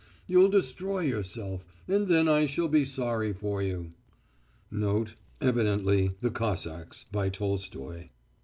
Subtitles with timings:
[0.25, 3.91] 'You'll destroy yourself, and then I shall be sorry for you.'"
[5.39, 8.09] Evidently, "The Cossacks," by Tolstoy.